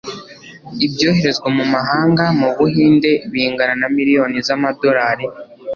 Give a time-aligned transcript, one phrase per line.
[0.85, 5.25] Ibyoherezwa mu mahanga mu Buhinde bingana na miliyoni z'amadolari